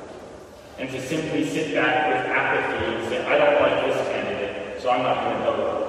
And 0.78 0.88
to 0.92 1.02
simply 1.02 1.50
sit 1.50 1.74
back 1.74 2.10
with 2.10 2.32
apathy 2.32 2.94
and 2.94 3.10
say, 3.10 3.26
I 3.26 3.40
don't 3.40 3.60
like 3.60 3.88
this 3.88 4.08
candidate, 4.10 4.80
so 4.80 4.92
I'm 4.92 5.02
not 5.02 5.24
going 5.24 5.38
to 5.40 5.64
vote. 5.64 5.84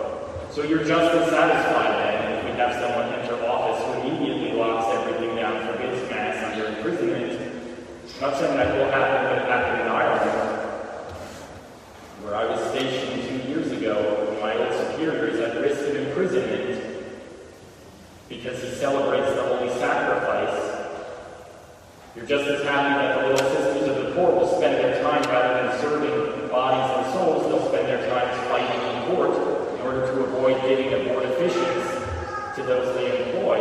So 0.54 0.62
you're 0.62 0.84
just 0.84 1.12
as 1.16 1.30
satisfied 1.30 1.98
then 1.98 2.38
if 2.38 2.44
we 2.44 2.50
have 2.52 2.72
someone 2.74 3.12
enter 3.18 3.34
office 3.44 3.82
who 3.86 4.06
immediately 4.06 4.52
locks 4.52 4.86
everything 4.94 5.34
down, 5.34 5.66
forbids 5.66 6.08
mass 6.08 6.52
under 6.52 6.66
imprisonment. 6.68 7.40
Not 8.20 8.36
saying 8.36 8.56
that 8.56 8.76
will 8.78 8.90
happen, 8.90 9.24
but 9.26 9.38
it 9.42 9.50
happened 9.50 9.82
in 9.82 9.88
Ireland, 9.88 10.30
where 12.22 12.36
I 12.36 12.44
was 12.46 12.60
stationed 12.70 13.26
two 13.26 13.48
years 13.48 13.72
ago, 13.72 14.28
and 14.30 14.40
my 14.40 14.54
old 14.54 14.72
superior 14.72 15.26
is 15.26 15.40
at 15.40 15.60
risk 15.60 15.80
of 15.88 15.96
imprisonment 15.96 16.94
because 18.28 18.62
he 18.62 18.70
celebrates 18.70 19.34
the 19.34 19.42
holy 19.42 19.68
sacrifice. 19.80 20.86
You're 22.14 22.26
just 22.26 22.46
as 22.48 22.62
happy 22.62 22.94
that 23.02 23.20
the 23.20 23.26
little 23.26 23.50
sisters 23.50 23.88
of 23.88 24.04
the 24.04 24.14
poor 24.14 24.30
will 24.30 24.56
spend 24.58 24.76
their 24.76 25.02
time 25.02 25.22
rather 25.24 25.66
than 25.66 25.80
serving 25.80 26.48
bodies 26.48 26.96
and 26.96 27.14
souls, 27.14 27.42
they'll 27.50 27.68
spend 27.68 27.88
their 27.88 28.08
time 28.08 28.30
fighting 28.48 28.80
in 28.94 29.16
court 29.16 29.34
in 29.74 29.80
order 29.82 30.06
to 30.06 30.22
avoid 30.22 30.62
giving 30.62 30.86
abortifacients 30.86 32.54
to 32.54 32.62
those 32.62 32.94
they 32.94 33.34
employ. 33.34 33.58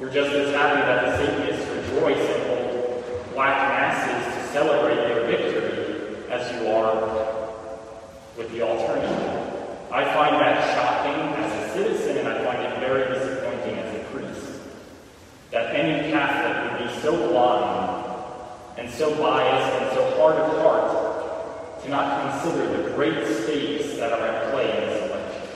You're 0.00 0.08
just 0.08 0.32
as 0.32 0.54
happy 0.54 0.80
that 0.80 1.04
the 1.04 1.16
Satanists 1.18 1.68
rejoice 1.68 2.16
and 2.16 2.42
hold 2.48 2.64
black 3.34 3.68
masses 3.68 4.34
to 4.34 4.43
celebrate 4.54 4.94
their 4.94 5.26
victory 5.26 6.30
as 6.30 6.48
you 6.52 6.68
are 6.68 6.94
with 8.36 8.48
the 8.52 8.62
alternative. 8.62 9.52
I 9.90 10.04
find 10.14 10.36
that 10.36 10.62
shocking 10.76 11.42
as 11.42 11.50
a 11.52 11.72
citizen, 11.72 12.18
and 12.18 12.28
I 12.28 12.44
find 12.44 12.62
it 12.62 12.78
very 12.78 13.12
disappointing 13.12 13.78
as 13.80 13.94
a 13.96 14.04
priest. 14.12 14.60
That 15.50 15.74
any 15.74 16.08
Catholic 16.12 16.54
would 16.70 16.88
be 16.88 17.00
so 17.00 17.30
blind 17.30 18.06
and 18.78 18.88
so 18.88 19.12
biased 19.20 19.82
and 19.82 19.92
so 19.96 20.16
hard 20.18 20.36
of 20.36 20.62
heart 20.62 21.82
to 21.82 21.88
not 21.88 22.40
consider 22.40 22.80
the 22.80 22.90
great 22.94 23.26
stakes 23.26 23.96
that 23.96 24.12
are 24.12 24.24
at 24.24 24.52
play 24.52 24.70
in 24.70 24.88
this 24.88 25.10
election. 25.10 25.48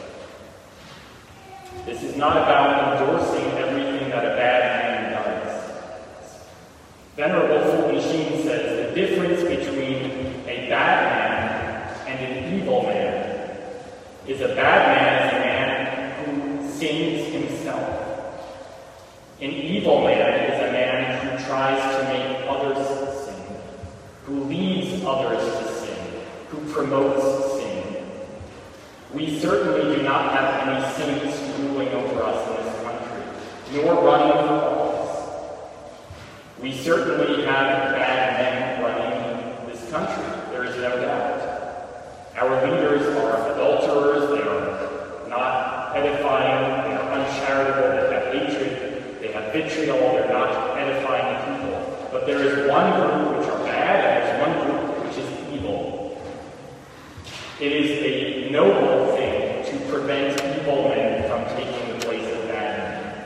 This 1.86 2.02
is 2.02 2.16
not 2.16 2.36
about 2.36 3.00
endorsing 3.00 3.46
everything 3.58 4.10
that 4.10 4.24
a 4.24 4.34
bad 4.34 4.62
man 4.82 5.12
does. 5.12 5.38
Venerable 7.14 7.60
Fulton-Sheen 7.72 8.42
says 8.44 8.76
the 8.76 8.77
difference 8.98 9.42
between 9.42 10.42
a 10.48 10.66
bad 10.68 10.98
man 11.06 12.08
and 12.08 12.36
an 12.36 12.60
evil 12.60 12.82
man 12.82 13.56
is 14.26 14.40
a 14.40 14.48
bad 14.56 14.80
man 14.90 15.12
is 15.22 15.34
a 15.34 15.38
man 15.38 16.24
who 16.24 16.68
sins 16.68 17.32
himself. 17.32 17.94
An 19.40 19.50
evil 19.50 20.02
man 20.02 20.50
is 20.50 20.68
a 20.68 20.72
man 20.72 20.98
who 21.38 21.44
tries 21.44 21.80
to 21.94 22.02
make 22.12 22.48
others 22.50 23.24
sin, 23.24 23.56
who 24.24 24.42
leads 24.44 25.04
others 25.04 25.44
to 25.44 25.74
sin, 25.76 26.04
who 26.48 26.72
promotes 26.72 27.52
sin. 27.52 28.04
We 29.14 29.38
certainly 29.38 29.94
do 29.94 30.02
not 30.02 30.32
have 30.32 30.66
any 30.66 30.92
saints 30.94 31.40
ruling 31.60 31.88
over 31.90 32.20
us 32.24 32.48
in 32.48 32.64
this 32.64 32.82
country, 32.82 33.84
nor 33.84 34.04
running 34.04 34.32
for 34.32 34.54
office. 34.54 34.98
We 36.60 36.72
certainly 36.72 37.44
have 37.44 37.94
bad 37.94 38.42
men 38.42 38.82
running 38.82 39.66
this 39.70 39.88
country, 39.90 40.24
there 40.50 40.64
is 40.64 40.76
no 40.76 41.00
doubt. 41.00 41.38
Our 42.36 42.66
leaders 42.66 43.06
are 43.16 43.52
adulterers, 43.52 44.28
they 44.30 44.48
are 44.48 45.28
not 45.28 45.96
edifying, 45.96 46.90
they 46.90 46.96
are 46.96 47.12
uncharitable, 47.12 48.08
they 48.08 48.14
have 48.14 48.32
hatred, 48.32 49.22
they're 49.86 50.32
not 50.32 50.78
edifying 50.78 51.60
people. 51.60 52.08
But 52.10 52.26
there 52.26 52.42
is 52.42 52.68
one 52.68 52.92
group 53.00 53.38
which 53.38 53.48
are 53.48 53.62
bad, 53.64 54.04
and 54.04 54.12
there's 54.22 54.40
one 54.46 54.66
group 54.66 55.04
which 55.06 55.18
is 55.18 55.54
evil. 55.54 56.20
It 57.60 57.72
is 57.72 57.90
a 58.02 58.50
noble 58.50 59.16
thing 59.16 59.64
to 59.64 59.90
prevent 59.90 60.40
evil 60.58 60.88
men 60.88 61.28
from 61.28 61.44
taking 61.56 61.98
the 61.98 62.06
place 62.06 62.26
of 62.26 62.48
bad 62.48 62.78
men. 62.78 63.24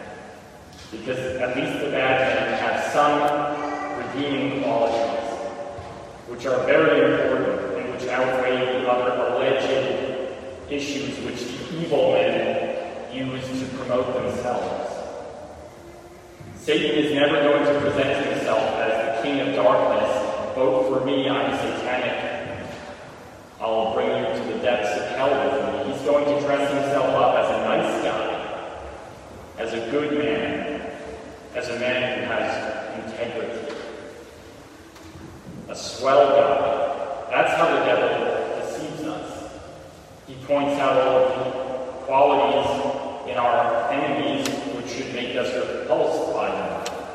Because 0.90 1.18
at 1.18 1.56
least 1.56 1.84
the 1.84 1.90
bad 1.90 2.34
men 2.34 2.60
have 2.60 2.92
some 2.92 3.98
redeeming 3.98 4.62
qualities. 4.62 5.08
which 6.28 6.46
are 6.46 6.64
very 6.64 7.12
important 7.12 7.76
and 7.76 7.92
which 7.92 8.08
outweigh 8.08 8.80
the 8.80 8.88
other 8.90 9.34
alleged 9.34 10.70
issues 10.70 11.18
which 11.26 11.44
the 11.44 11.78
evil 11.78 12.12
men 12.12 13.12
use 13.12 13.46
to 13.60 13.66
promote 13.76 14.14
themselves. 14.14 14.81
Satan 16.62 17.04
is 17.04 17.12
never 17.12 17.42
going 17.42 17.64
to 17.64 17.80
present 17.80 18.24
himself 18.24 18.62
as 18.76 19.16
the 19.16 19.22
king 19.24 19.40
of 19.40 19.52
darkness. 19.56 20.54
Vote 20.54 20.88
for 20.88 21.04
me, 21.04 21.28
I'm 21.28 21.56
satanic. 21.58 22.70
I'll 23.60 23.92
bring 23.94 24.06
you 24.06 24.26
to 24.26 24.52
the 24.52 24.62
depths 24.62 24.96
of 24.96 25.08
hell 25.16 25.30
with 25.30 25.88
me. 25.88 25.92
He's 25.92 26.02
going 26.02 26.24
to 26.24 26.46
dress 26.46 26.72
himself 26.72 27.16
up 27.16 27.34
as 27.34 27.50
a 27.50 27.64
nice 27.64 28.04
guy, 28.04 28.78
as 29.58 29.72
a 29.72 29.90
good 29.90 30.16
man, 30.16 30.92
as 31.56 31.68
a 31.68 31.80
man 31.80 32.20
who 32.20 32.26
has 32.26 33.10
integrity. 33.10 33.74
A 35.68 35.74
swell 35.74 36.28
guy. 36.28 37.28
That's 37.32 37.56
how 37.56 37.74
the 37.74 37.84
devil 37.84 38.60
deceives 38.60 39.02
us. 39.08 39.50
He 40.28 40.34
points 40.44 40.78
out 40.80 40.96
all 40.96 41.24
of 41.24 41.44
the 41.44 41.50
qualities 42.06 43.32
in 43.32 43.36
our 43.36 43.90
enemies 43.90 44.48
which 44.76 44.92
should 44.92 45.12
make 45.12 45.34
us 45.34 45.52
repulsed 45.54 46.31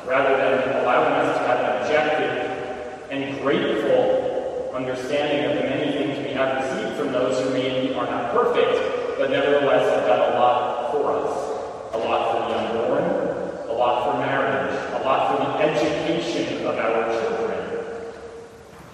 rather 0.07 0.37
than 0.37 0.81
allowing 0.81 1.13
us 1.13 1.37
to 1.37 1.43
have 1.43 1.59
an 1.59 1.81
objective 1.81 3.11
and 3.11 3.41
grateful 3.41 4.71
understanding 4.73 5.51
of 5.51 5.57
the 5.57 5.67
many 5.67 5.91
things 5.91 6.25
we 6.25 6.33
have 6.33 6.63
received 6.63 6.95
from 6.95 7.11
those 7.11 7.43
who 7.43 7.49
maybe 7.51 7.93
are 7.93 8.05
not 8.05 8.31
perfect, 8.31 9.17
but 9.17 9.29
nevertheless 9.29 9.83
have 9.93 10.07
done 10.07 10.33
a 10.33 10.39
lot 10.39 10.91
for 10.91 11.11
us. 11.11 11.93
A 11.93 11.97
lot 11.97 12.31
for 12.31 12.47
the 12.47 12.57
unborn, 12.57 13.69
a 13.69 13.73
lot 13.73 14.05
for 14.05 14.19
marriage, 14.19 14.73
a 14.93 15.03
lot 15.03 15.35
for 15.35 15.43
the 15.43 15.65
education 15.65 16.65
of 16.65 16.77
our 16.77 17.11
children. 17.11 17.57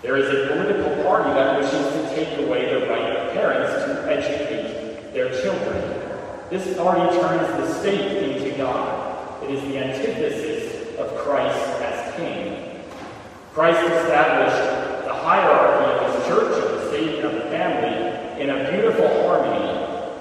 There 0.02 0.18
is 0.18 0.30
a 0.30 0.54
political 0.54 1.04
party 1.04 1.30
that 1.32 1.60
wishes 1.60 1.94
to 1.94 2.16
take 2.16 2.40
away 2.40 2.74
the 2.74 2.88
right 2.88 3.16
of 3.16 3.34
parents 3.34 3.86
to 3.86 4.12
educate 4.12 5.14
their 5.14 5.30
children. 5.42 5.82
This 6.50 6.76
party 6.78 7.20
turns 7.20 7.48
the 7.58 7.74
state 7.80 8.24
into 8.24 8.58
God. 8.58 9.44
It 9.44 9.52
is 9.52 9.62
the 9.64 9.78
antithesis 9.78 10.73
Christ 11.18 11.82
as 11.82 12.16
king. 12.16 12.82
Christ 13.54 13.80
established 13.80 15.06
the 15.06 15.14
hierarchy 15.14 16.06
of 16.06 16.16
his 16.16 16.28
church, 16.28 16.64
of 16.64 16.72
the 16.72 16.90
state, 16.90 17.24
of 17.24 17.34
the 17.34 17.42
family 17.42 18.42
in 18.42 18.50
a 18.50 18.72
beautiful 18.72 19.08
harmony. 19.22 19.70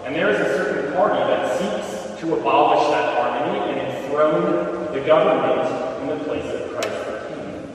And 0.05 0.15
there 0.15 0.31
is 0.31 0.41
a 0.41 0.57
certain 0.57 0.93
party 0.95 1.19
that 1.19 1.59
seeks 1.59 2.21
to 2.21 2.35
abolish 2.35 2.89
that 2.91 3.19
harmony 3.19 3.73
and 3.73 3.97
enthrone 3.97 4.93
the 4.93 5.01
government 5.01 6.03
in 6.03 6.19
the 6.19 6.25
place 6.25 6.45
of 6.45 6.71
Christ 6.73 7.07
the 7.07 7.35
King. 7.35 7.73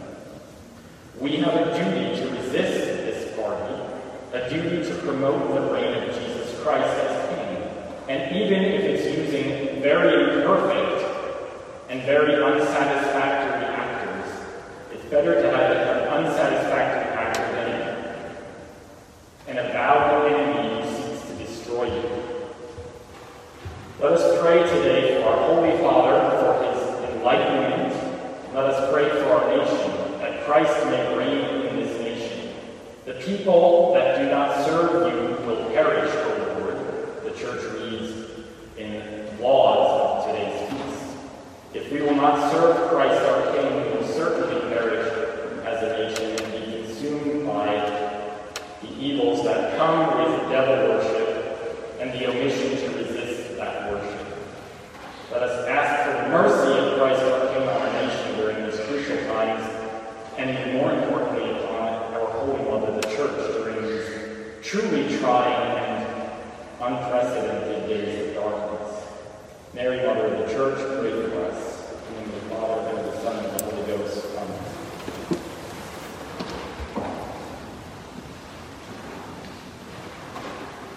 We 1.19 1.37
have 1.37 1.53
a 1.55 1.65
duty 1.73 2.21
to 2.21 2.35
resist 2.35 2.85
this 2.85 3.35
party, 3.35 3.73
a 4.33 4.49
duty 4.49 4.87
to 4.87 4.95
promote 4.99 5.53
the 5.55 5.73
reign 5.73 6.03
of 6.03 6.15
Jesus 6.15 6.61
Christ 6.61 6.87
as 6.87 7.29
King. 7.29 7.63
And 8.07 8.35
even 8.35 8.63
if 8.63 8.83
it's 8.83 9.17
using 9.17 9.81
very 9.81 10.35
imperfect 10.35 10.96
and 11.89 12.01
very 12.03 12.35
unsatisfactory 12.35 13.65
actors, 13.65 14.29
it's 14.91 15.05
better 15.05 15.41
to 15.41 15.49
have 15.49 15.71
an 15.71 16.07
unsatisfactory 16.09 17.13
actor 17.13 17.47
than 19.45 19.57
an 19.57 19.65
avowed 19.69 20.31
enemy 20.31 20.81
who 20.81 20.87
seeks 20.95 21.21
to 21.27 21.33
destroy 21.37 21.85
you. 21.85 22.07
Let 24.01 24.11
us 24.13 24.41
pray 24.41 24.63
today 24.63 25.21
for 25.21 25.29
our 25.29 25.39
Holy 25.47 25.77
Father, 25.77 26.15
for 26.41 26.51
his 26.65 26.79
enlightenment. 27.15 27.93
Let 28.53 28.65
us 28.65 28.91
pray 28.91 29.09
for 29.09 29.29
our 29.31 29.47
nation, 29.57 29.91
that 30.19 30.45
Christ 30.45 30.85
may 30.87 31.15
reign 31.17 31.67
in 31.67 31.75
this 31.77 31.93
nation. 32.01 32.49
The 33.05 33.13
people 33.13 33.93
that 33.93 34.17
do 34.17 34.29
not 34.29 34.65
serve 34.65 35.13
you 35.13 35.47
will 35.47 35.63
perish, 35.71 36.11
O 36.13 36.59
Lord, 36.59 36.77
the 37.23 37.31
church 37.39 37.63
reads 37.79 38.11
in 38.77 39.25
Lauds 39.39 40.25
of 40.27 40.35
today's 40.35 40.57
feast. 40.69 41.03
If 41.73 41.91
we 41.91 42.01
will 42.01 42.15
not 42.15 42.26
serve 42.51 42.89
Christ 42.89 43.26